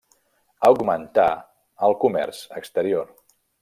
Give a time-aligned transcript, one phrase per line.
[0.69, 1.27] Augmentà
[1.91, 3.19] el comerç exterior.